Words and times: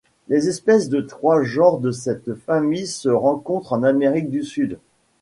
Les 0.29 0.49
espèces 0.49 0.89
des 0.89 1.05
trois 1.05 1.43
genres 1.43 1.77
de 1.79 1.91
cette 1.91 2.33
famille 2.33 2.87
se 2.87 3.09
rencontrent 3.09 3.73
en 3.73 3.83
Amérique 3.83 4.31
du 4.31 4.41
Sud. 4.43 4.79